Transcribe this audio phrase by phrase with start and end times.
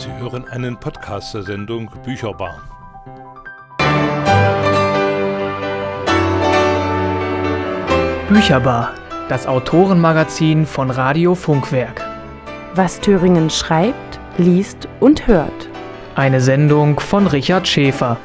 [0.00, 2.62] Sie hören einen Podcast der Sendung Bücherbar.
[8.30, 8.94] Bücherbar,
[9.28, 12.02] das Autorenmagazin von Radio Funkwerk.
[12.74, 15.68] Was Thüringen schreibt, liest und hört.
[16.14, 18.16] Eine Sendung von Richard Schäfer.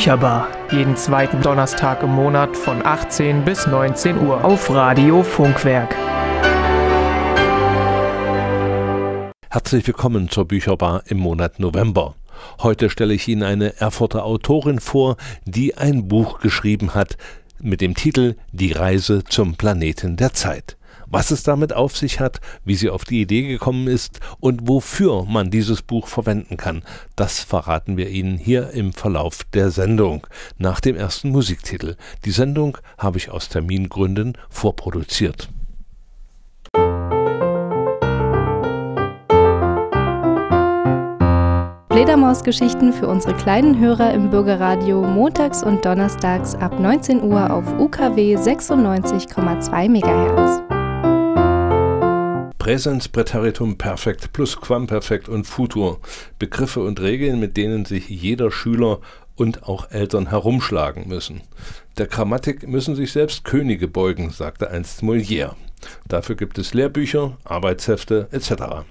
[0.00, 5.94] Bücherbar, jeden zweiten Donnerstag im Monat von 18 bis 19 Uhr auf Radio Funkwerk.
[9.50, 12.14] Herzlich willkommen zur Bücherbar im Monat November.
[12.62, 17.18] Heute stelle ich Ihnen eine Erfurter Autorin vor, die ein Buch geschrieben hat
[17.58, 20.78] mit dem Titel Die Reise zum Planeten der Zeit.
[21.10, 25.24] Was es damit auf sich hat, wie sie auf die Idee gekommen ist und wofür
[25.24, 26.82] man dieses Buch verwenden kann,
[27.16, 31.96] das verraten wir Ihnen hier im Verlauf der Sendung nach dem ersten Musiktitel.
[32.24, 35.48] Die Sendung habe ich aus Termingründen vorproduziert.
[41.90, 48.36] Fledermausgeschichten für unsere kleinen Hörer im Bürgerradio montags und donnerstags ab 19 Uhr auf UKW
[48.36, 50.79] 96,2 MHz.
[52.70, 55.98] Präsens, Präteritum, Perfekt plus Quamperfekt und Futur.
[56.38, 59.00] Begriffe und Regeln, mit denen sich jeder Schüler
[59.34, 61.40] und auch Eltern herumschlagen müssen.
[61.98, 65.56] Der Grammatik müssen sich selbst Könige beugen, sagte einst Molière.
[66.06, 68.84] Dafür gibt es Lehrbücher, Arbeitshefte etc.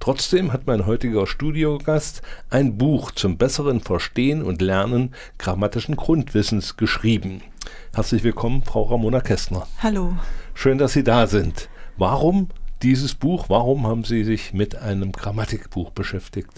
[0.00, 7.40] Trotzdem hat mein heutiger Studiogast ein Buch zum besseren Verstehen und Lernen grammatischen Grundwissens geschrieben.
[7.94, 9.66] Herzlich willkommen, Frau Ramona Kästner.
[9.82, 10.14] Hallo.
[10.52, 11.70] Schön, dass Sie da sind.
[11.96, 12.48] Warum
[12.84, 13.46] dieses Buch?
[13.48, 16.50] Warum haben Sie sich mit einem Grammatikbuch beschäftigt?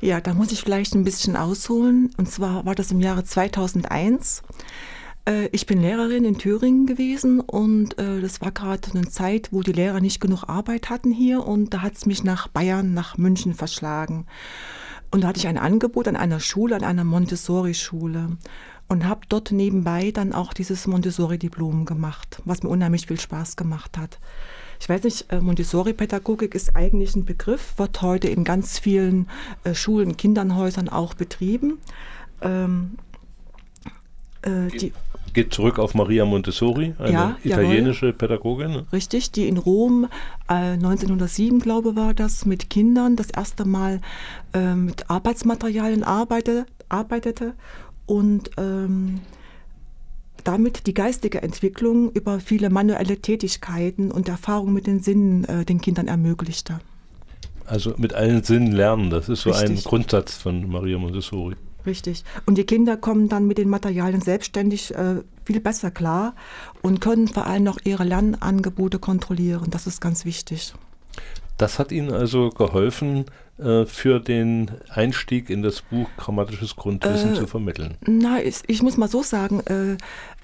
[0.00, 2.10] Ja, da muss ich vielleicht ein bisschen ausholen.
[2.16, 4.42] Und zwar war das im Jahre 2001.
[5.26, 9.62] Äh, Ich bin Lehrerin in Thüringen gewesen und äh, das war gerade eine Zeit, wo
[9.62, 13.18] die Lehrer nicht genug Arbeit hatten hier und da hat es mich nach Bayern, nach
[13.18, 14.26] München verschlagen.
[15.10, 18.36] Und da hatte ich ein Angebot an einer Schule, an einer Montessori-Schule
[18.88, 23.98] und habe dort nebenbei dann auch dieses Montessori-Diplom gemacht, was mir unheimlich viel Spaß gemacht
[23.98, 24.18] hat.
[24.80, 29.28] Ich weiß nicht, äh, Montessori-Pädagogik ist eigentlich ein Begriff, wird heute in ganz vielen
[29.62, 31.78] äh, Schulen, Kindernhäusern auch betrieben.
[32.40, 32.96] Ähm,
[34.42, 34.92] äh, die,
[35.34, 38.70] Geht zurück auf Maria Montessori, eine Ja, italienische Pädagogin.
[38.70, 38.86] ne?
[38.92, 40.08] Richtig, die in Rom
[40.48, 44.00] äh, 1907, glaube war das, mit Kindern das erste Mal
[44.54, 47.52] äh, mit Arbeitsmaterialien arbeite, arbeitete
[48.06, 49.20] und ähm,
[50.44, 55.80] damit die geistige Entwicklung über viele manuelle Tätigkeiten und Erfahrungen mit den Sinnen äh, den
[55.80, 56.80] Kindern ermöglichte.
[57.66, 59.84] Also mit allen Sinnen lernen, das ist so ein Richtig.
[59.84, 61.54] Grundsatz von Maria Montessori.
[61.86, 62.24] Richtig.
[62.46, 66.34] Und die Kinder kommen dann mit den Materialien selbstständig äh, viel besser klar
[66.82, 69.70] und können vor allem noch ihre Lernangebote kontrollieren.
[69.70, 70.74] Das ist ganz wichtig.
[71.56, 73.26] Das hat Ihnen also geholfen,
[73.60, 77.96] äh, für den Einstieg in das Buch Grammatisches Grundwissen Äh, zu vermitteln.
[78.06, 79.92] Na, ich, ich muss mal so sagen, äh,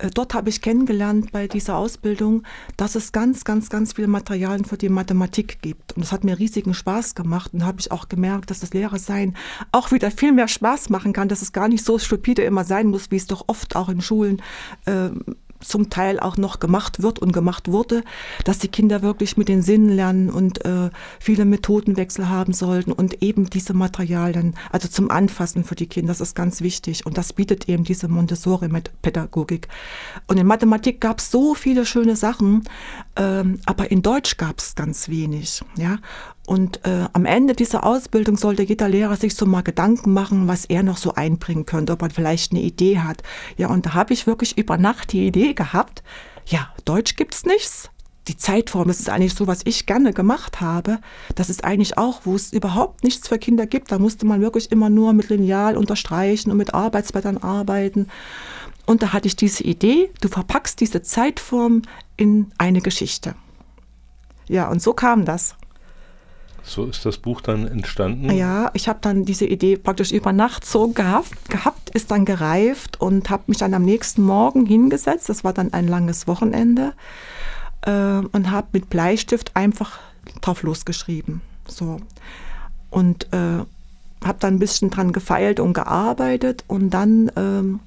[0.04, 2.42] äh, dort habe ich kennengelernt bei dieser Ausbildung,
[2.76, 5.94] dass es ganz, ganz, ganz viele Materialien für die Mathematik gibt.
[5.94, 7.54] Und das hat mir riesigen Spaß gemacht.
[7.54, 9.36] Und habe ich auch gemerkt, dass das Lehrersein
[9.72, 12.88] auch wieder viel mehr Spaß machen kann, dass es gar nicht so stupide immer sein
[12.88, 14.42] muss, wie es doch oft auch in Schulen
[14.84, 15.10] äh,
[15.60, 18.02] zum Teil auch noch gemacht wird und gemacht wurde,
[18.44, 20.90] dass die Kinder wirklich mit den Sinnen lernen und äh,
[21.20, 26.20] viele Methodenwechsel haben sollten und eben diese Materialien, also zum Anfassen für die Kinder, das
[26.20, 27.06] ist ganz wichtig.
[27.06, 29.68] Und das bietet eben diese Montessori-Pädagogik.
[30.26, 32.64] Und in Mathematik gab es so viele schöne Sachen,
[33.16, 35.62] ähm, aber in Deutsch gab es ganz wenig.
[35.76, 35.98] Ja?
[36.46, 40.64] Und äh, am Ende dieser Ausbildung sollte jeder Lehrer sich so mal Gedanken machen, was
[40.64, 43.22] er noch so einbringen könnte, ob er vielleicht eine Idee hat.
[43.56, 46.04] Ja, und da habe ich wirklich über Nacht die Idee gehabt,
[46.46, 47.90] ja, Deutsch gibt's nichts.
[48.28, 50.98] Die Zeitform, das ist eigentlich so, was ich gerne gemacht habe.
[51.34, 53.90] Das ist eigentlich auch, wo es überhaupt nichts für Kinder gibt.
[53.90, 58.08] Da musste man wirklich immer nur mit Lineal unterstreichen und mit Arbeitsblättern arbeiten.
[58.84, 61.82] Und da hatte ich diese Idee, du verpackst diese Zeitform
[62.16, 63.34] in eine Geschichte.
[64.48, 65.56] Ja, und so kam das.
[66.66, 68.30] So ist das Buch dann entstanden.
[68.32, 73.00] Ja, ich habe dann diese Idee praktisch über Nacht so gehabt, gehabt ist dann gereift
[73.00, 75.28] und habe mich dann am nächsten Morgen hingesetzt.
[75.28, 76.92] Das war dann ein langes Wochenende
[77.82, 80.00] äh, und habe mit Bleistift einfach
[80.40, 81.40] drauf losgeschrieben.
[81.68, 81.98] So
[82.90, 83.64] und äh,
[84.24, 87.80] habe dann ein bisschen dran gefeilt und gearbeitet und dann ähm,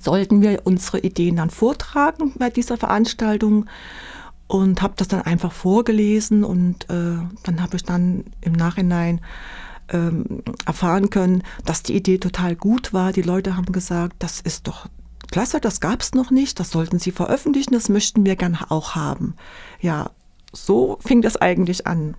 [0.00, 3.66] sollten wir unsere Ideen dann vortragen bei dieser Veranstaltung
[4.48, 9.20] und habe das dann einfach vorgelesen und äh, dann habe ich dann im Nachhinein
[9.90, 13.12] ähm, erfahren können, dass die Idee total gut war.
[13.12, 14.88] Die Leute haben gesagt, das ist doch
[15.30, 18.94] klasse, das gab es noch nicht, das sollten Sie veröffentlichen, das möchten wir gerne auch
[18.94, 19.34] haben.
[19.80, 20.10] Ja,
[20.52, 22.14] so fing das eigentlich an.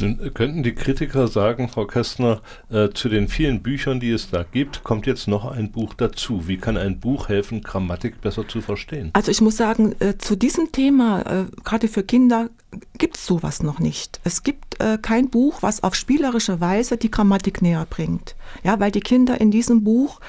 [0.00, 2.40] Nun könnten die Kritiker sagen, Frau Kästner,
[2.70, 6.48] äh, zu den vielen Büchern, die es da gibt, kommt jetzt noch ein Buch dazu.
[6.48, 9.10] Wie kann ein Buch helfen, Grammatik besser zu verstehen?
[9.12, 12.50] Also ich muss sagen, äh, zu diesem Thema, äh, gerade für Kinder,
[12.98, 14.20] gibt es sowas noch nicht.
[14.24, 18.36] Es gibt äh, kein Buch, was auf spielerische Weise die Grammatik näher bringt.
[18.62, 20.20] Ja, weil die Kinder in diesem Buch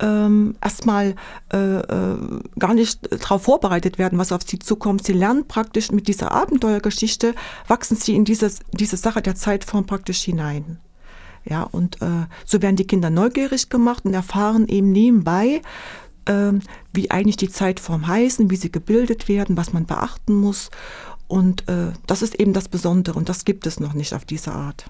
[0.00, 1.14] ähm, erstmal
[1.52, 5.04] äh, äh, gar nicht darauf vorbereitet werden, was auf sie zukommt.
[5.04, 7.34] Sie lernen praktisch mit dieser Abenteuergeschichte,
[7.66, 10.78] wachsen sie in diese, diese Sache der Zeitform praktisch hinein.
[11.44, 15.62] Ja, und äh, so werden die Kinder neugierig gemacht und erfahren eben nebenbei,
[16.24, 16.52] äh,
[16.92, 20.70] wie eigentlich die Zeitform heißen, wie sie gebildet werden, was man beachten muss.
[21.28, 24.52] Und äh, das ist eben das Besondere und das gibt es noch nicht auf diese
[24.52, 24.86] Art.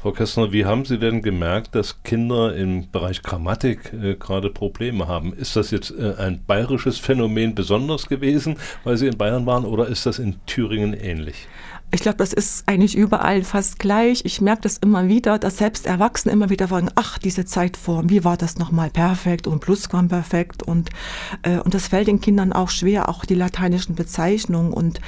[0.00, 5.08] Frau Kästner, wie haben Sie denn gemerkt, dass Kinder im Bereich Grammatik äh, gerade Probleme
[5.08, 5.32] haben?
[5.32, 9.88] Ist das jetzt äh, ein bayerisches Phänomen besonders gewesen, weil Sie in Bayern waren, oder
[9.88, 11.48] ist das in Thüringen ähnlich?
[11.90, 14.22] Ich glaube, das ist eigentlich überall fast gleich.
[14.26, 18.24] Ich merke das immer wieder, dass selbst Erwachsene immer wieder fragen, ach, diese Zeitform, wie
[18.24, 20.90] war das nochmal perfekt und Plusquamperfekt und,
[21.42, 25.00] äh, und das fällt den Kindern auch schwer, auch die lateinischen Bezeichnungen und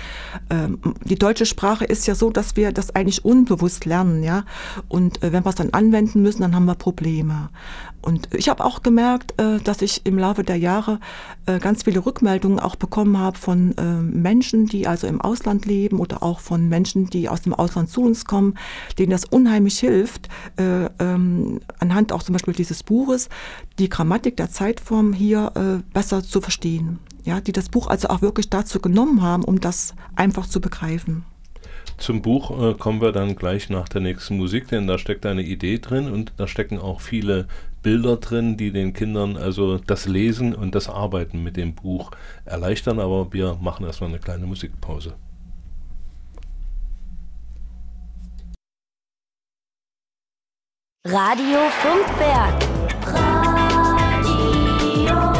[0.49, 4.45] ähm, die deutsche Sprache ist ja so, dass wir das eigentlich unbewusst lernen, ja,
[4.89, 7.51] und äh, wenn wir es dann anwenden müssen, dann haben wir Probleme.
[8.03, 11.01] Und ich habe auch gemerkt, äh, dass ich im Laufe der Jahre
[11.47, 15.99] äh, ganz viele Rückmeldungen auch bekommen habe von äh, Menschen, die also im Ausland leben
[15.99, 18.55] oder auch von Menschen, die aus dem Ausland zu uns kommen,
[18.99, 23.29] denen das unheimlich hilft, ähm, anhand auch zum Beispiel dieses Buches,
[23.79, 25.53] die Grammatik der Zeitform hier
[25.93, 26.99] besser zu verstehen.
[27.25, 31.25] Ja, die das Buch also auch wirklich dazu genommen haben, um das einfach zu begreifen.
[32.01, 35.43] Zum Buch äh, kommen wir dann gleich nach der nächsten Musik, denn da steckt eine
[35.43, 37.47] Idee drin und da stecken auch viele
[37.83, 42.11] Bilder drin, die den Kindern also das Lesen und das Arbeiten mit dem Buch
[42.45, 43.01] erleichtern.
[43.01, 45.15] Aber wir machen erstmal eine kleine Musikpause.
[51.07, 52.63] Radio Funkwerk.
[53.07, 53.51] Radio.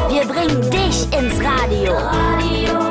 [0.09, 1.93] Wir bringen dich ins Radio.
[1.93, 2.90] Radio.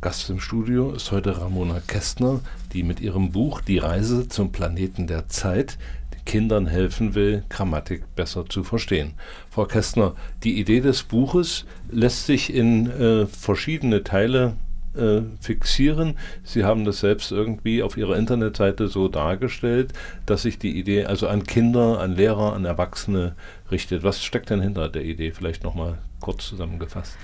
[0.00, 2.40] Gast im Studio ist heute Ramona Kästner,
[2.72, 5.78] die mit ihrem Buch Die Reise zum Planeten der Zeit
[6.26, 9.14] Kindern helfen will, Grammatik besser zu verstehen.
[9.48, 14.56] Frau Kästner, die Idee des Buches lässt sich in äh, verschiedene Teile
[14.94, 16.16] äh, fixieren.
[16.42, 19.92] Sie haben das selbst irgendwie auf Ihrer Internetseite so dargestellt,
[20.26, 23.34] dass sich die Idee also an Kinder, an Lehrer, an Erwachsene
[23.70, 24.02] richtet.
[24.02, 25.30] Was steckt denn hinter der Idee?
[25.30, 27.16] Vielleicht nochmal kurz zusammengefasst.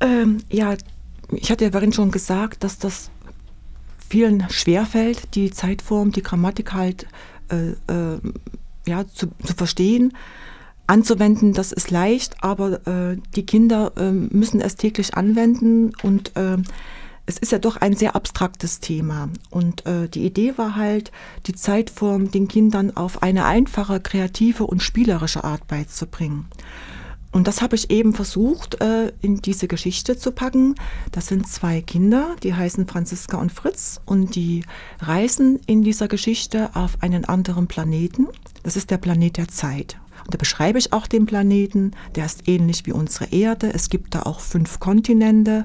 [0.00, 0.74] Ähm, ja,
[1.32, 3.10] ich hatte ja vorhin schon gesagt, dass das
[4.08, 7.06] vielen schwerfällt, die Zeitform, die Grammatik halt
[7.50, 8.20] äh, äh,
[8.86, 10.12] ja, zu, zu, verstehen.
[10.86, 16.58] Anzuwenden, das ist leicht, aber äh, die Kinder äh, müssen es täglich anwenden und äh,
[17.24, 19.28] es ist ja doch ein sehr abstraktes Thema.
[19.48, 21.12] Und äh, die Idee war halt,
[21.46, 26.46] die Zeitform den Kindern auf eine einfache, kreative und spielerische Art beizubringen.
[27.32, 30.74] Und das habe ich eben versucht, äh, in diese Geschichte zu packen.
[31.10, 34.64] Das sind zwei Kinder, die heißen Franziska und Fritz und die
[35.00, 38.28] reisen in dieser Geschichte auf einen anderen Planeten.
[38.62, 39.96] Das ist der Planet der Zeit.
[40.24, 41.92] Und da beschreibe ich auch den Planeten.
[42.14, 43.72] Der ist ähnlich wie unsere Erde.
[43.72, 45.64] Es gibt da auch fünf Kontinente.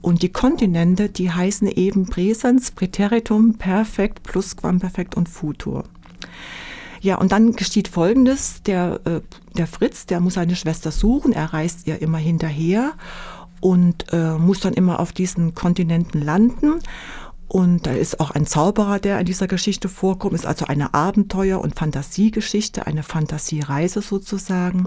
[0.00, 5.84] Und die Kontinente, die heißen eben Präsens, Präteritum, Perfekt, Plusquamperfekt und Futur.
[7.02, 8.62] Ja, und dann geschieht Folgendes.
[8.62, 9.20] Der, äh,
[9.56, 11.32] der Fritz, der muss seine Schwester suchen.
[11.32, 12.92] Er reist ihr immer hinterher
[13.60, 16.78] und äh, muss dann immer auf diesen Kontinenten landen.
[17.48, 20.32] Und da ist auch ein Zauberer, der in dieser Geschichte vorkommt.
[20.32, 24.86] Ist also eine Abenteuer- und Fantasiegeschichte, eine Fantasiereise sozusagen.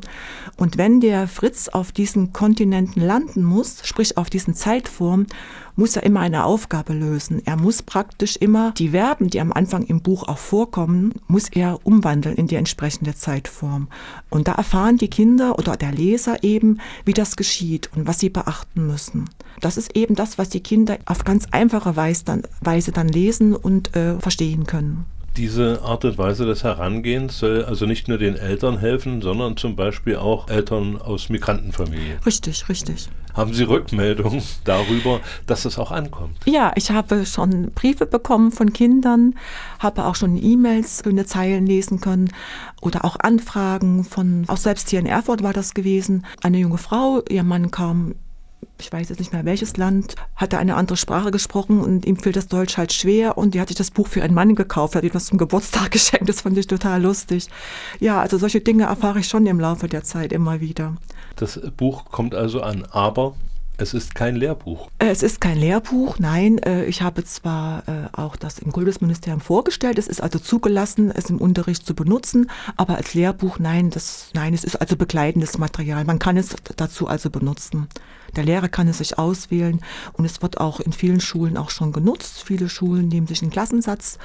[0.55, 5.27] Und wenn der Fritz auf diesen Kontinenten landen muss, sprich auf diesen Zeitform,
[5.75, 7.41] muss er immer eine Aufgabe lösen.
[7.46, 11.79] Er muss praktisch immer die Verben, die am Anfang im Buch auch vorkommen, muss er
[11.84, 13.88] umwandeln in die entsprechende Zeitform.
[14.29, 18.29] Und da erfahren die Kinder oder der Leser eben, wie das geschieht und was sie
[18.29, 19.29] beachten müssen.
[19.62, 23.55] Das ist eben das, was die Kinder auf ganz einfache Weise dann, Weise dann lesen
[23.55, 25.05] und äh, verstehen können.
[25.38, 29.75] Diese Art und Weise des Herangehens soll also nicht nur den Eltern helfen, sondern zum
[29.75, 32.20] Beispiel auch Eltern aus Migrantenfamilien.
[32.25, 33.10] Richtig, richtig.
[33.34, 36.38] Haben Sie Rückmeldungen darüber, dass es auch ankommt?
[36.46, 39.36] Ja, ich habe schon Briefe bekommen von Kindern,
[39.80, 42.30] habe auch schon E-Mails, schöne Zeilen lesen können
[42.82, 46.25] oder auch Anfragen von, auch selbst hier in Erfurt war das gewesen.
[46.44, 48.15] Eine junge Frau, ihr Mann kam
[48.79, 52.17] ich weiß jetzt nicht mehr welches Land, hat er eine andere Sprache gesprochen und ihm
[52.17, 54.96] fiel das Deutsch halt schwer und die hat sich das Buch für einen Mann gekauft,
[54.96, 57.48] hat ihm das zum Geburtstag geschenkt, das fand ich total lustig.
[58.00, 60.96] Ja, also solche Dinge erfahre ich schon im Laufe der Zeit immer wieder.
[61.36, 63.36] Das Buch kommt also an, aber
[63.77, 64.89] es ist kein Lehrbuch.
[65.00, 66.60] Es ist kein Lehrbuch, nein.
[66.60, 71.29] Äh, ich habe zwar äh, auch das im Kultusministerium vorgestellt, es ist also zugelassen, es
[71.29, 76.05] im Unterricht zu benutzen, aber als Lehrbuch, nein, das, nein, es ist also begleitendes Material.
[76.05, 77.88] Man kann es dazu also benutzen.
[78.36, 79.82] Der Lehrer kann es sich auswählen
[80.13, 82.44] und es wird auch in vielen Schulen auch schon genutzt.
[82.46, 84.18] Viele Schulen nehmen sich einen Klassensatz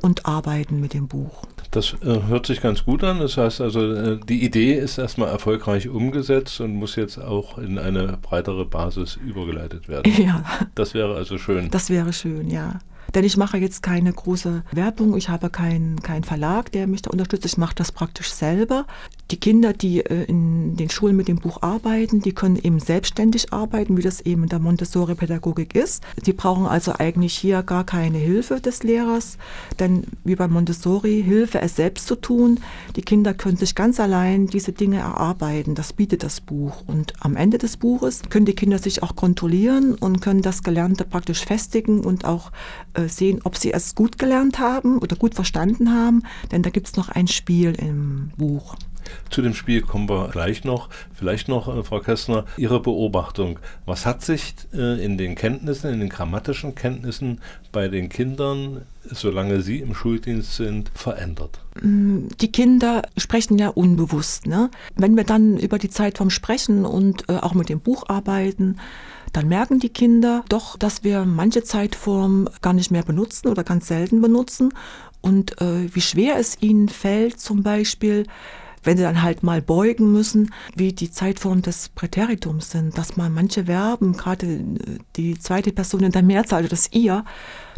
[0.00, 1.44] und arbeiten mit dem Buch.
[1.70, 3.18] Das äh, hört sich ganz gut an.
[3.18, 7.78] Das heißt also, äh, die Idee ist erstmal erfolgreich umgesetzt und muss jetzt auch in
[7.78, 10.12] eine breitere Basis übergeleitet werden.
[10.26, 10.42] Ja.
[10.74, 11.70] Das wäre also schön.
[11.70, 12.78] Das wäre schön, ja.
[13.14, 17.10] Denn ich mache jetzt keine große Werbung, ich habe keinen kein Verlag, der mich da
[17.10, 18.86] unterstützt, ich mache das praktisch selber.
[19.32, 23.52] Die Kinder, die äh, in den Schulen mit dem Buch arbeiten, die können eben selbstständig
[23.52, 26.04] arbeiten, wie das eben in der Montessori-Pädagogik ist.
[26.24, 29.36] Die brauchen also eigentlich hier gar keine Hilfe des Lehrers,
[29.80, 32.60] denn wie bei Montessori, Hilfe es selbst zu tun.
[32.94, 36.84] Die Kinder können sich ganz allein diese Dinge erarbeiten, das bietet das Buch.
[36.86, 41.04] Und am Ende des Buches können die Kinder sich auch kontrollieren und können das Gelernte
[41.04, 42.52] praktisch festigen und auch
[42.94, 46.86] äh, sehen, ob sie es gut gelernt haben oder gut verstanden haben, denn da gibt
[46.86, 48.76] es noch ein Spiel im Buch.
[49.30, 50.88] Zu dem Spiel kommen wir gleich noch.
[51.14, 53.58] Vielleicht noch, äh, Frau Kästner, Ihre Beobachtung.
[53.84, 57.40] Was hat sich äh, in den Kenntnissen, in den grammatischen Kenntnissen
[57.72, 61.60] bei den Kindern, solange Sie im Schuldienst sind, verändert?
[61.80, 64.46] Mm, die Kinder sprechen ja unbewusst.
[64.46, 64.70] Ne?
[64.94, 68.76] Wenn wir dann über die Zeit vom Sprechen und äh, auch mit dem Buch arbeiten,
[69.32, 73.88] dann merken die Kinder doch, dass wir manche Zeitform gar nicht mehr benutzen oder ganz
[73.88, 74.72] selten benutzen
[75.26, 78.26] und äh, wie schwer es ihnen fällt, zum Beispiel,
[78.86, 83.34] wenn sie dann halt mal beugen müssen, wie die Zeitform des Präteritums sind, dass man
[83.34, 87.24] manche Verben, gerade äh, die zweite Person in der Mehrzahl, also das ihr,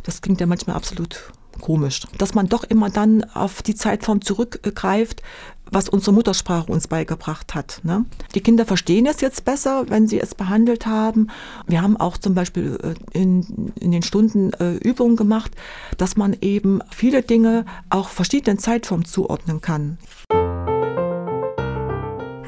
[0.05, 5.23] das klingt ja manchmal absolut komisch, dass man doch immer dann auf die Zeitform zurückgreift,
[5.71, 7.81] was unsere Muttersprache uns beigebracht hat.
[7.83, 8.05] Ne?
[8.35, 11.29] Die Kinder verstehen es jetzt besser, wenn sie es behandelt haben.
[11.67, 15.53] Wir haben auch zum Beispiel äh, in, in den Stunden äh, Übungen gemacht,
[15.97, 19.99] dass man eben viele Dinge auch verschiedenen Zeitformen zuordnen kann.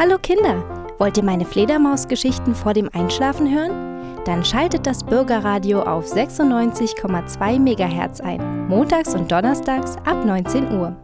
[0.02, 0.64] Hallo Kinder,
[0.98, 4.24] wollt ihr meine Fledermaus-Geschichten vor dem Einschlafen hören?
[4.24, 10.96] Dann schaltet das Bürgerradio auf 96,2 MHz ein, montags und donnerstags ab 19 Uhr.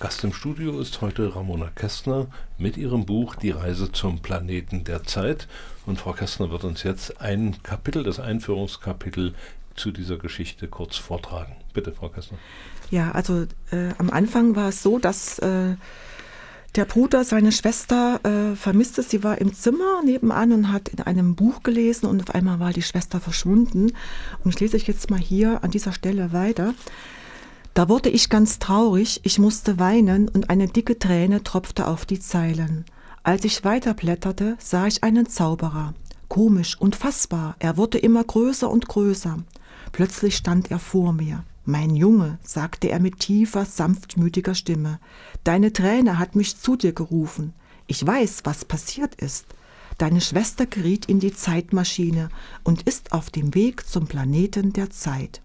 [0.00, 2.26] Gast im Studio ist heute Ramona Kästner
[2.58, 5.46] mit ihrem Buch Die Reise zum Planeten der Zeit.
[5.86, 9.32] Und Frau Kästner wird uns jetzt ein Kapitel, das Einführungskapitel
[9.76, 11.56] zu dieser Geschichte kurz vortragen.
[11.72, 12.38] Bitte, Frau Kästner.
[12.90, 15.76] Ja, also äh, am Anfang war es so, dass äh,
[16.76, 19.02] der Bruder seine Schwester äh, vermisste.
[19.02, 22.72] Sie war im Zimmer nebenan und hat in einem Buch gelesen und auf einmal war
[22.72, 23.92] die Schwester verschwunden.
[24.44, 26.74] Und ich lese ich jetzt mal hier an dieser Stelle weiter.
[27.74, 32.20] Da wurde ich ganz traurig, ich musste weinen und eine dicke Träne tropfte auf die
[32.20, 32.86] Zeilen.
[33.22, 35.94] Als ich weiterblätterte, sah ich einen Zauberer.
[36.28, 39.38] Komisch, unfassbar, er wurde immer größer und größer.
[39.96, 41.42] Plötzlich stand er vor mir.
[41.64, 45.00] Mein Junge, sagte er mit tiefer, sanftmütiger Stimme,
[45.42, 47.54] deine Träne hat mich zu dir gerufen.
[47.86, 49.46] Ich weiß, was passiert ist.
[49.96, 52.28] Deine Schwester geriet in die Zeitmaschine
[52.62, 55.40] und ist auf dem Weg zum Planeten der Zeit.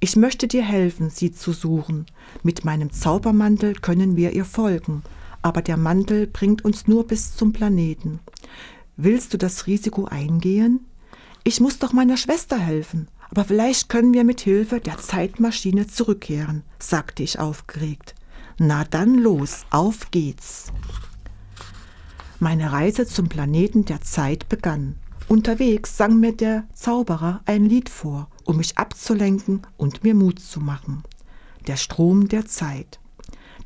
[0.00, 2.06] Ich möchte dir helfen, sie zu suchen.
[2.42, 5.04] Mit meinem Zaubermantel können wir ihr folgen,
[5.42, 8.18] aber der Mantel bringt uns nur bis zum Planeten.
[8.96, 10.80] Willst du das Risiko eingehen?
[11.44, 16.62] Ich muss doch meiner Schwester helfen, aber vielleicht können wir mit Hilfe der Zeitmaschine zurückkehren,
[16.78, 18.14] sagte ich aufgeregt.
[18.58, 20.72] Na dann los, auf geht's.
[22.40, 24.96] Meine Reise zum Planeten der Zeit begann.
[25.28, 30.58] Unterwegs sang mir der Zauberer ein Lied vor, um mich abzulenken und mir Mut zu
[30.58, 31.04] machen.
[31.68, 32.98] Der Strom der Zeit.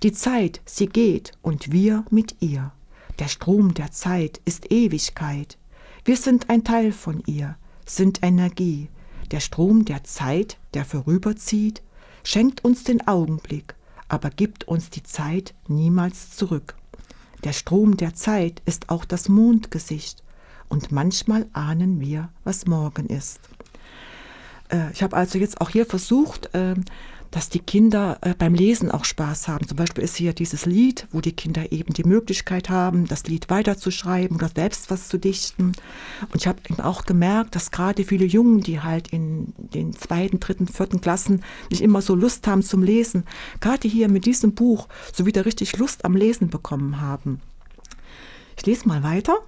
[0.03, 2.73] Die Zeit, sie geht und wir mit ihr.
[3.19, 5.57] Der Strom der Zeit ist Ewigkeit.
[6.05, 7.57] Wir sind ein Teil von ihr,
[7.87, 8.91] sind Energie.
[9.35, 11.83] Der Strom der Zeit, der vorüberzieht,
[12.23, 13.75] schenkt uns den Augenblick,
[14.07, 16.77] aber gibt uns die Zeit niemals zurück.
[17.43, 20.23] Der Strom der Zeit ist auch das Mondgesicht,
[20.69, 23.41] und manchmal ahnen wir, was morgen ist.
[24.69, 26.85] Äh, ich habe also jetzt auch hier versucht, ähm,
[27.35, 29.67] dass die Kinder äh, beim Lesen auch Spaß haben.
[29.67, 33.51] Zum Beispiel ist hier dieses Lied, wo die Kinder eben die Möglichkeit haben, das Lied
[33.51, 35.73] weiterzuschreiben oder selbst was zu dichten.
[36.31, 40.39] Und ich habe eben auch gemerkt, dass gerade viele Jungen, die halt in den zweiten,
[40.39, 43.25] dritten, vierten Klassen nicht immer so Lust haben zum Lesen,
[43.59, 47.41] gerade hier mit diesem Buch so wieder richtig Lust am Lesen bekommen haben.
[48.57, 49.39] Ich lese mal weiter.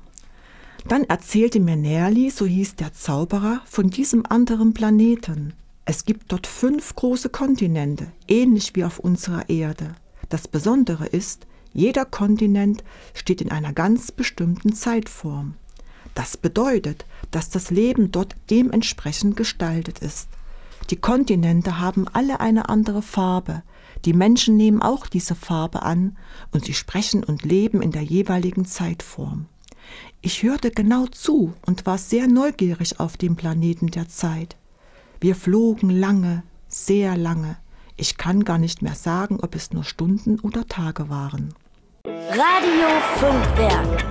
[0.89, 5.53] Dann erzählte mir Nerli, so hieß der Zauberer, von diesem anderen Planeten.
[5.89, 9.95] Es gibt dort fünf große Kontinente, ähnlich wie auf unserer Erde.
[10.29, 12.83] Das Besondere ist, jeder Kontinent
[13.15, 15.55] steht in einer ganz bestimmten Zeitform.
[16.15, 20.29] Das bedeutet, dass das Leben dort dementsprechend gestaltet ist.
[20.91, 23.63] Die Kontinente haben alle eine andere Farbe.
[24.05, 26.17] Die Menschen nehmen auch diese Farbe an
[26.51, 29.47] und sie sprechen und leben in der jeweiligen Zeitform.
[30.21, 34.57] Ich hörte genau zu und war sehr neugierig auf dem Planeten der Zeit.
[35.27, 37.57] Wir flogen lange, sehr lange.
[37.97, 41.53] Ich kann gar nicht mehr sagen, ob es nur Stunden oder Tage waren.
[42.05, 44.05] Radio Funkwerk.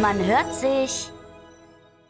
[0.00, 1.10] Man hört sich.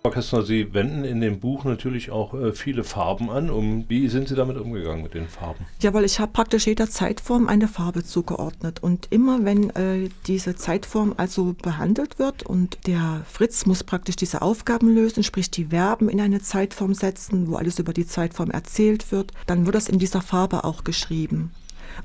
[0.02, 3.50] Frau Kästner, Sie wenden in dem Buch natürlich auch äh, viele Farben an.
[3.50, 5.66] Um, wie sind Sie damit umgegangen mit den Farben?
[5.82, 8.82] Ja, weil ich habe praktisch jeder Zeitform eine Farbe zugeordnet.
[8.82, 14.40] Und immer wenn äh, diese Zeitform also behandelt wird und der Fritz muss praktisch diese
[14.40, 19.12] Aufgaben lösen, sprich die Verben in eine Zeitform setzen, wo alles über die Zeitform erzählt
[19.12, 21.52] wird, dann wird das in dieser Farbe auch geschrieben.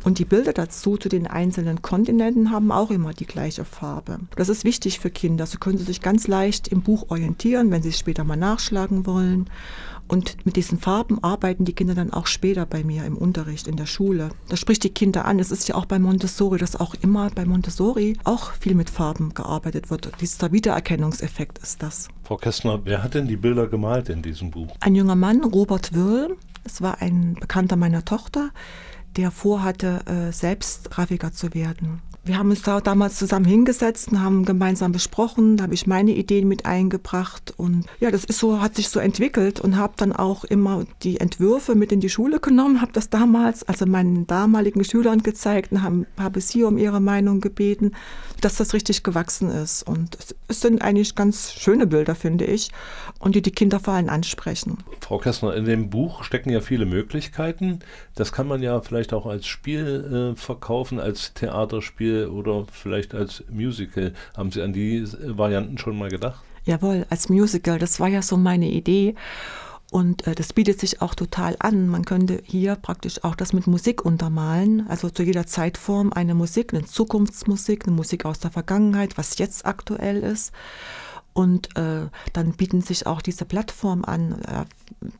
[0.04, 4.20] Und die Bilder dazu zu den einzelnen Kontinenten haben auch immer die gleiche Farbe.
[4.36, 5.46] Das ist wichtig für Kinder.
[5.46, 9.06] So können sie sich ganz leicht im Buch orientieren, wenn sie es später mal nachschlagen
[9.06, 9.50] wollen.
[10.08, 13.75] Und mit diesen Farben arbeiten die Kinder dann auch später bei mir im Unterricht, in
[13.75, 14.30] der Schule.
[14.50, 15.39] Das spricht die Kinder an.
[15.39, 19.34] Es ist ja auch bei Montessori, dass auch immer bei Montessori auch viel mit Farben
[19.34, 20.12] gearbeitet wird.
[20.22, 22.10] Dieser Wiedererkennungseffekt ist das.
[22.24, 24.75] Frau Kästner, wer hat denn die Bilder gemalt in diesem Buch?
[24.80, 28.51] Ein junger Mann, Robert Wirl, es war ein Bekannter meiner Tochter,
[29.18, 32.02] der vorhatte, äh, selbst Grafiker zu werden.
[32.27, 35.58] Wir haben uns da damals zusammen hingesetzt und haben gemeinsam besprochen.
[35.58, 39.00] Da habe ich meine Ideen mit eingebracht und ja, das ist so, hat sich so
[39.00, 43.12] entwickelt und habe dann auch immer die Entwürfe mit in die Schule genommen, habe das
[43.12, 47.91] damals, also meinen damaligen Schülern gezeigt und habe, habe sie um ihre Meinung gebeten,
[48.41, 49.84] dass das richtig gewachsen ist.
[49.84, 50.17] Und
[50.48, 52.72] es, sind eigentlich ganz schöne Bilder, finde ich,
[53.20, 54.79] und die die Kinder vor allem ansprechen.
[55.00, 57.79] Frau Kästner, in dem Buch stecken ja viele Möglichkeiten.
[58.15, 63.44] Das kann man ja vielleicht auch als Spiel äh, verkaufen, als Theaterspiel oder vielleicht als
[63.50, 64.14] Musical.
[64.36, 66.44] Haben Sie an die Varianten schon mal gedacht?
[66.66, 69.16] Jawohl, als Musical, das war ja so meine Idee.
[69.92, 71.88] Und äh, das bietet sich auch total an.
[71.88, 76.74] Man könnte hier praktisch auch das mit Musik untermalen, also zu jeder Zeitform eine Musik,
[76.74, 80.51] eine Zukunftsmusik, eine Musik aus der Vergangenheit, was jetzt aktuell ist.
[81.36, 84.64] Und äh, dann bieten sich auch diese Plattformen an, äh,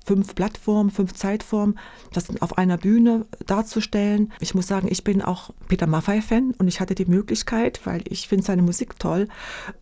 [0.06, 1.78] fünf Plattformen, fünf Zeitformen,
[2.14, 4.32] das auf einer Bühne darzustellen.
[4.40, 8.30] Ich muss sagen, ich bin auch Peter Maffay-Fan und ich hatte die Möglichkeit, weil ich
[8.30, 9.28] finde seine Musik toll.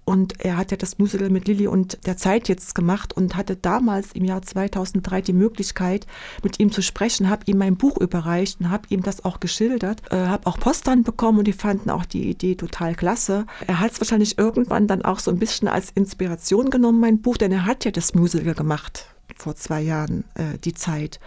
[0.06, 3.56] Und er hat ja das Musical mit Lilly und der Zeit jetzt gemacht und hatte
[3.56, 6.08] damals im Jahr 2003 die Möglichkeit,
[6.42, 10.02] mit ihm zu sprechen, habe ihm mein Buch überreicht und habe ihm das auch geschildert,
[10.12, 13.46] äh, habe auch Post dann bekommen und die fanden auch die Idee total klasse.
[13.68, 17.22] Er hat es wahrscheinlich irgendwann dann auch so ein bisschen als Inspiration Inspiration genommen, mein
[17.22, 21.20] Buch, denn er hat ja das Musical gemacht vor zwei Jahren, äh, die Zeit.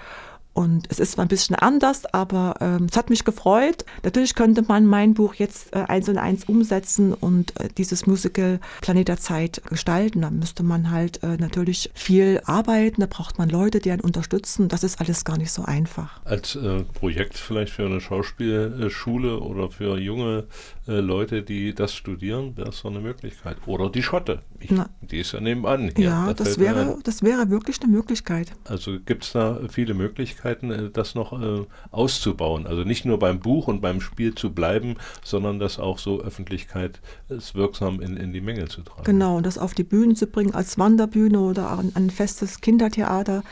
[0.57, 3.85] Und es ist zwar ein bisschen anders, aber ähm, es hat mich gefreut.
[4.05, 8.59] Natürlich könnte man mein Buch jetzt äh, eins und eins umsetzen und äh, dieses Musical
[8.81, 10.23] Planet der Zeit gestalten.
[10.23, 14.69] Da müsste man halt äh, natürlich viel arbeiten, da braucht man Leute, die einen unterstützen.
[14.69, 16.21] Das ist alles gar nicht so einfach.
[16.25, 20.45] Als äh, Projekt vielleicht für eine Schauspielschule oder für junge
[20.89, 23.59] äh, Leute, die das studieren, wäre es so eine Möglichkeit.
[23.67, 24.41] Oder die Schotte.
[24.59, 24.71] Ich,
[25.03, 25.93] die ist ja nebenan.
[25.95, 26.07] Hier.
[26.07, 28.53] Ja, das, das wäre, das wäre wirklich eine Möglichkeit.
[28.65, 32.67] Also gibt es da viele Möglichkeiten, äh, das noch äh, auszubauen.
[32.67, 38.01] Also nicht nur beim Buch und beim Spiel zu bleiben, sondern das auch so öffentlichkeitswirksam
[38.01, 39.05] in, in die Menge zu tragen.
[39.05, 43.43] Genau, und das auf die Bühne zu bringen als Wanderbühne oder an ein festes Kindertheater.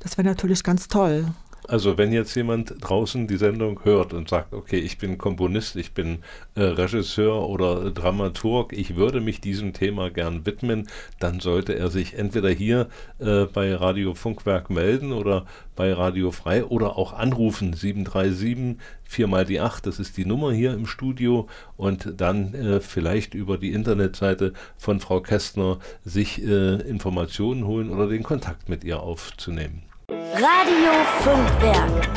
[0.00, 1.26] Das wäre natürlich ganz toll.
[1.68, 5.92] Also wenn jetzt jemand draußen die Sendung hört und sagt, okay, ich bin Komponist, ich
[5.92, 6.18] bin
[6.56, 10.88] äh, Regisseur oder Dramaturg, ich würde mich diesem Thema gern widmen,
[11.20, 12.88] dann sollte er sich entweder hier
[13.20, 15.46] äh, bei Radio Funkwerk melden oder
[15.76, 20.52] bei Radio Frei oder auch anrufen 737 4 mal die 8, das ist die Nummer
[20.52, 21.46] hier im Studio
[21.76, 28.08] und dann äh, vielleicht über die Internetseite von Frau Kästner sich äh, Informationen holen oder
[28.08, 29.91] den Kontakt mit ihr aufzunehmen.
[30.12, 32.08] Radio Funkwerk.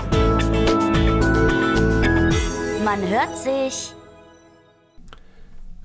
[2.84, 3.94] Man hört sich.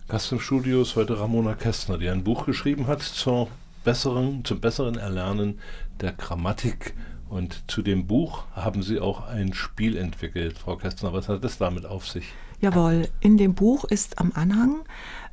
[0.08, 3.46] Gast im Studio ist heute Ramona Kästner, die ein Buch geschrieben hat zur
[3.84, 5.60] besseren, zum besseren Erlernen
[6.00, 6.94] der Grammatik.
[7.28, 11.12] Und zu dem Buch haben Sie auch ein Spiel entwickelt, Frau Kästner.
[11.12, 12.24] Was hat das damit auf sich?
[12.60, 14.80] Jawohl, in dem Buch ist am Anhang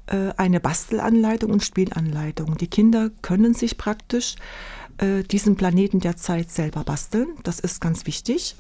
[0.06, 2.56] äh, eine Bastelanleitung und Spielanleitung.
[2.58, 7.28] Die Kinder können sich praktisch äh, diesen Planeten der Zeit selber basteln.
[7.44, 8.56] Das ist ganz wichtig.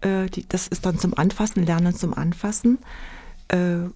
[0.00, 2.78] Äh, die, das ist dann zum Anfassen, Lernen zum Anfassen.
[3.48, 3.88] Äh,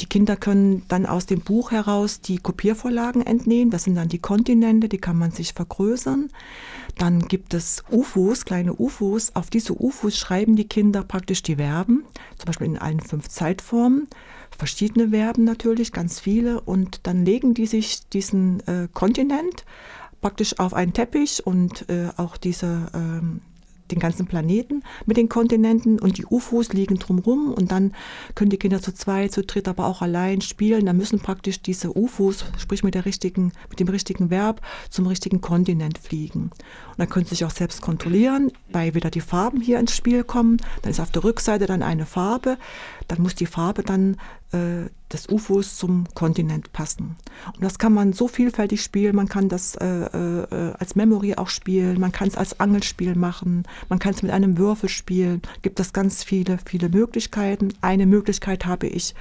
[0.00, 3.70] die Kinder können dann aus dem Buch heraus die Kopiervorlagen entnehmen.
[3.70, 6.28] Das sind dann die Kontinente, die kann man sich vergrößern.
[6.98, 9.34] Dann gibt es UFOs, kleine UFOs.
[9.34, 12.04] Auf diese UFOs schreiben die Kinder praktisch die Verben,
[12.36, 14.06] zum Beispiel in allen fünf Zeitformen.
[14.56, 16.60] Verschiedene Verben natürlich, ganz viele.
[16.60, 19.64] Und dann legen die sich diesen äh, Kontinent
[20.26, 23.42] praktisch auf einen Teppich und äh, auch diese ähm,
[23.92, 27.94] den ganzen Planeten mit den Kontinenten und die UFOs liegen drumherum und dann
[28.34, 30.86] können die Kinder zu zweit, zu dritt, aber auch allein spielen.
[30.86, 34.60] Dann müssen praktisch diese UFOs, sprich mit, der richtigen, mit dem richtigen Verb,
[34.90, 36.50] zum richtigen Kontinent fliegen.
[36.90, 40.24] Und dann können sie sich auch selbst kontrollieren, weil wieder die Farben hier ins Spiel
[40.24, 40.56] kommen.
[40.82, 42.58] Dann ist auf der Rückseite dann eine Farbe.
[43.06, 44.16] Dann muss die Farbe dann
[44.52, 47.16] äh, des UFOs zum Kontinent passen.
[47.54, 49.14] Und das kann man so vielfältig spielen.
[49.14, 53.64] Man kann das äh, äh, als Memory auch spielen, man kann es als Angelspiel machen,
[53.88, 55.42] man kann es mit einem Würfel spielen.
[55.62, 57.72] Gibt es ganz viele, viele Möglichkeiten.
[57.80, 59.14] Eine Möglichkeit habe ich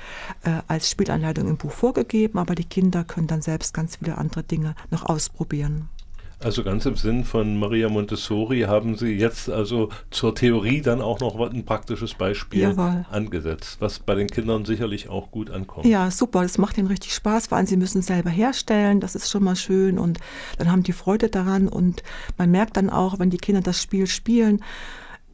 [0.43, 4.43] äh, als Spielanleitung im Buch vorgegeben, aber die Kinder können dann selbst ganz viele andere
[4.43, 5.89] Dinge noch ausprobieren.
[6.43, 11.19] Also ganz im Sinn von Maria Montessori haben Sie jetzt also zur Theorie dann auch
[11.19, 13.05] noch ein praktisches Beispiel Jawohl.
[13.09, 15.85] angesetzt, was bei den Kindern sicherlich auch gut ankommt.
[15.85, 19.15] Ja, super, das macht ihnen richtig Spaß, vor allem sie müssen es selber herstellen, das
[19.15, 20.19] ist schon mal schön und
[20.57, 22.03] dann haben die Freude daran und
[22.37, 24.61] man merkt dann auch, wenn die Kinder das Spiel spielen,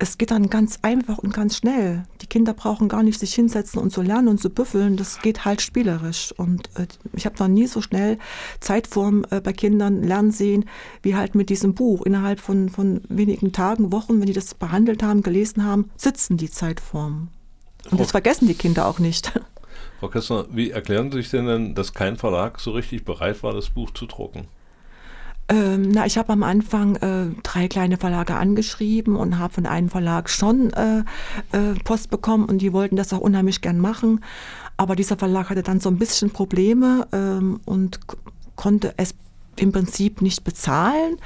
[0.01, 2.05] es geht dann ganz einfach und ganz schnell.
[2.21, 4.97] Die Kinder brauchen gar nicht sich hinsetzen und so lernen und so büffeln.
[4.97, 6.33] Das geht halt spielerisch.
[6.37, 8.17] Und äh, ich habe noch nie so schnell
[8.61, 10.65] Zeitform äh, bei Kindern lernen sehen,
[11.03, 12.01] wie halt mit diesem Buch.
[12.01, 16.49] Innerhalb von, von wenigen Tagen, Wochen, wenn die das behandelt haben, gelesen haben, sitzen die
[16.49, 17.29] Zeitformen.
[17.91, 19.31] Und das vergessen die Kinder auch nicht.
[19.99, 23.53] Frau Kessler, wie erklären Sie sich denn, denn, dass kein Verlag so richtig bereit war,
[23.53, 24.47] das Buch zu drucken?
[25.51, 29.89] Ähm, na, ich habe am Anfang äh, drei kleine Verlage angeschrieben und habe von einem
[29.89, 30.99] Verlag schon äh,
[31.51, 34.23] äh, Post bekommen und die wollten das auch unheimlich gern machen.
[34.77, 37.99] Aber dieser Verlag hatte dann so ein bisschen Probleme ähm, und
[38.55, 39.13] konnte es
[39.57, 41.17] im Prinzip nicht bezahlen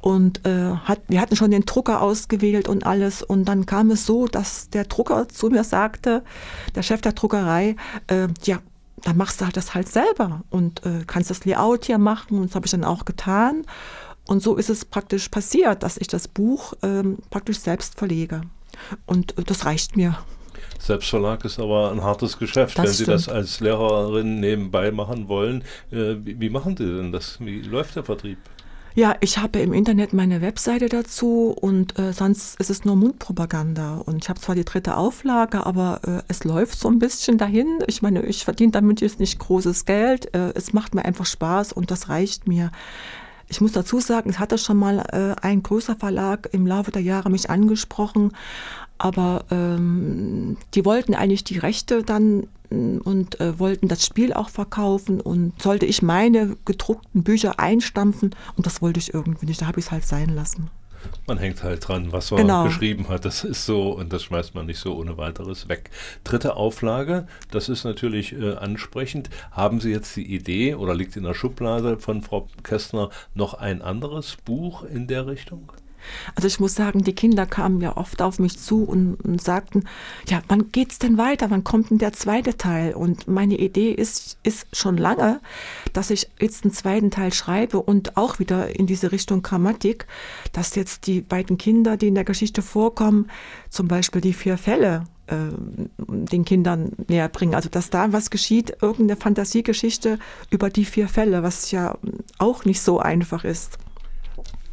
[0.00, 4.04] und äh, hat, wir hatten schon den Drucker ausgewählt und alles und dann kam es
[4.04, 6.24] so, dass der Drucker zu mir sagte,
[6.74, 7.76] der Chef der Druckerei,
[8.08, 8.58] äh, ja,
[9.04, 12.38] dann machst du halt das halt selber und äh, kannst das Layout hier machen.
[12.38, 13.64] Und das habe ich dann auch getan.
[14.26, 18.42] Und so ist es praktisch passiert, dass ich das Buch ähm, praktisch selbst verlege.
[19.06, 20.18] Und äh, das reicht mir.
[20.78, 22.78] Selbstverlag ist aber ein hartes Geschäft.
[22.78, 27.12] Das Wenn Sie das als Lehrerin nebenbei machen wollen, äh, wie, wie machen Sie denn
[27.12, 27.38] das?
[27.40, 28.38] Wie läuft der Vertrieb?
[28.94, 33.98] Ja, ich habe im Internet meine Webseite dazu und äh, sonst ist es nur Mundpropaganda.
[33.98, 37.78] Und ich habe zwar die dritte Auflage, aber äh, es läuft so ein bisschen dahin.
[37.86, 40.34] Ich meine, ich verdiene damit jetzt nicht großes Geld.
[40.34, 42.72] Äh, es macht mir einfach Spaß und das reicht mir.
[43.48, 47.02] Ich muss dazu sagen, es hatte schon mal äh, ein größer Verlag im Laufe der
[47.02, 48.32] Jahre mich angesprochen,
[48.98, 55.20] aber ähm, die wollten eigentlich die Rechte dann und äh, wollten das Spiel auch verkaufen
[55.20, 59.80] und sollte ich meine gedruckten Bücher einstampfen und das wollte ich irgendwie nicht, da habe
[59.80, 60.70] ich es halt sein lassen.
[61.26, 62.64] Man hängt halt dran, was man genau.
[62.64, 65.90] geschrieben hat, das ist so und das schmeißt man nicht so ohne weiteres weg.
[66.24, 69.30] Dritte Auflage, das ist natürlich äh, ansprechend.
[69.50, 73.82] Haben Sie jetzt die Idee oder liegt in der Schublade von Frau Kästner noch ein
[73.82, 75.72] anderes Buch in der Richtung?
[76.34, 79.84] Also ich muss sagen, die Kinder kamen ja oft auf mich zu und, und sagten,
[80.28, 81.50] ja, wann geht's denn weiter?
[81.50, 82.94] Wann kommt denn der zweite Teil?
[82.94, 85.40] Und meine Idee ist, ist schon lange,
[85.92, 90.06] dass ich jetzt einen zweiten Teil schreibe und auch wieder in diese Richtung Grammatik,
[90.52, 93.30] dass jetzt die beiden Kinder, die in der Geschichte vorkommen,
[93.68, 95.36] zum Beispiel die vier Fälle, äh,
[95.98, 97.54] den Kindern näher bringen.
[97.54, 100.18] Also dass da was geschieht, irgendeine Fantasiegeschichte
[100.50, 101.96] über die vier Fälle, was ja
[102.38, 103.78] auch nicht so einfach ist.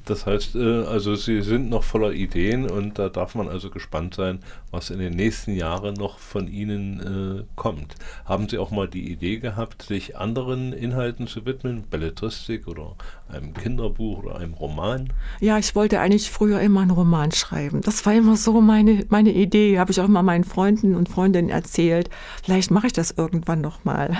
[0.07, 4.15] Das heißt, äh, also Sie sind noch voller Ideen und da darf man also gespannt
[4.15, 4.39] sein,
[4.71, 7.95] was in den nächsten Jahren noch von Ihnen äh, kommt.
[8.23, 12.95] Haben Sie auch mal die Idee gehabt, sich anderen Inhalten zu widmen, Belletristik oder
[13.27, 15.11] einem Kinderbuch oder einem Roman?
[15.41, 17.81] Ja, ich wollte eigentlich früher immer einen Roman schreiben.
[17.81, 21.49] Das war immer so meine, meine Idee, habe ich auch immer meinen Freunden und Freundinnen
[21.49, 22.09] erzählt.
[22.43, 24.17] Vielleicht mache ich das irgendwann noch mal.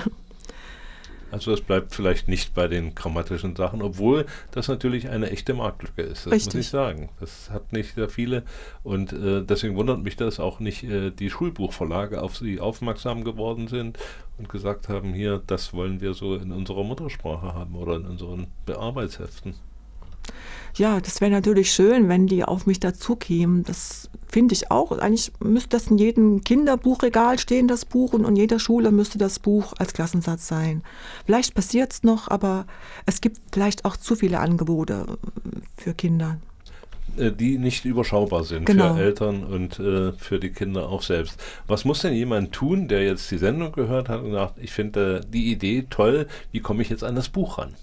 [1.30, 6.02] Also es bleibt vielleicht nicht bei den grammatischen Sachen, obwohl das natürlich eine echte Marktlücke
[6.02, 6.26] ist.
[6.26, 6.54] Das Richtig.
[6.54, 7.10] muss ich sagen.
[7.20, 8.44] Das hat nicht sehr viele
[8.82, 13.68] und äh, deswegen wundert mich, dass auch nicht äh, die Schulbuchverlage auf sie aufmerksam geworden
[13.68, 13.98] sind
[14.38, 18.46] und gesagt haben, hier, das wollen wir so in unserer Muttersprache haben oder in unseren
[18.66, 19.54] Bearbeitsheften
[20.76, 23.64] ja, das wäre natürlich schön, wenn die auf mich dazu kämen.
[23.64, 24.92] Das finde ich auch.
[24.92, 29.38] Eigentlich müsste das in jedem Kinderbuchregal stehen, das Buch, und in jeder Schule müsste das
[29.38, 30.82] Buch als Klassensatz sein.
[31.26, 32.66] Vielleicht passiert es noch, aber
[33.06, 35.06] es gibt vielleicht auch zu viele Angebote
[35.76, 36.38] für Kinder.
[37.16, 38.94] äh, die nicht überschaubar sind Genau.
[38.94, 41.42] für Eltern und äh, für die Kinder auch selbst.
[41.66, 45.22] Was muss denn jemand tun, der jetzt die Sendung gehört hat und sagt, ich finde
[45.24, 47.74] äh, die Idee toll, wie komme ich jetzt an das Buch ran?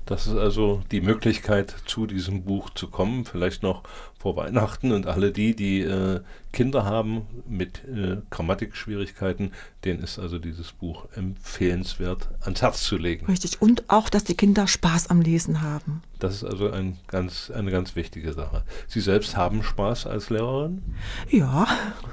[0.06, 3.82] Das ist also die Möglichkeit, zu diesem Buch zu kommen, vielleicht noch
[4.26, 4.90] vor Weihnachten.
[4.90, 6.20] Und alle die, die äh,
[6.52, 9.52] Kinder haben mit äh, Grammatikschwierigkeiten,
[9.84, 13.26] denen ist also dieses Buch empfehlenswert ans Herz zu legen.
[13.26, 13.62] Richtig.
[13.62, 16.02] Und auch, dass die Kinder Spaß am Lesen haben.
[16.18, 18.64] Das ist also ein ganz, eine ganz wichtige Sache.
[18.88, 20.82] Sie selbst haben Spaß als Lehrerin?
[21.30, 21.68] Ja,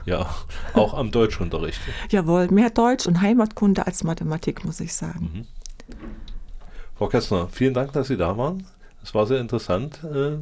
[0.05, 0.29] Ja,
[0.75, 1.79] auch am Deutschunterricht.
[2.11, 5.47] jawohl, mehr Deutsch und Heimatkunde als Mathematik, muss ich sagen.
[6.95, 8.67] Frau Kästner, vielen Dank, dass Sie da waren.
[9.01, 10.37] Es war sehr interessant, äh,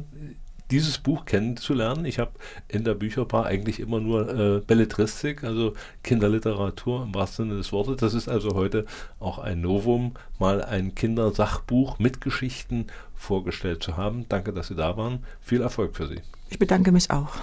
[0.72, 2.04] dieses Buch kennenzulernen.
[2.04, 2.32] Ich habe
[2.68, 7.96] in der Bücherbar eigentlich immer nur äh, Belletristik, also Kinderliteratur im wahrsten Sinne des Wortes.
[7.98, 8.86] Das ist also heute
[9.20, 14.26] auch ein Novum, mal ein Kindersachbuch mit Geschichten vorgestellt zu haben.
[14.28, 15.20] Danke, dass Sie da waren.
[15.40, 16.20] Viel Erfolg für Sie.
[16.48, 17.36] Ich bedanke mich auch.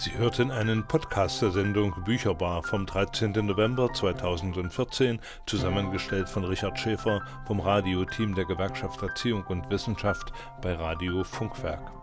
[0.00, 3.32] Sie hörten einen Podcast der Sendung Bücherbar vom 13.
[3.32, 10.32] November 2014, zusammengestellt von Richard Schäfer vom Radioteam der Gewerkschaft Erziehung und Wissenschaft
[10.62, 11.97] bei Radio Funkwerk.